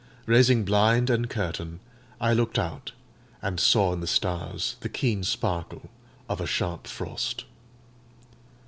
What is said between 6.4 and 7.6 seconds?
a sharp frost.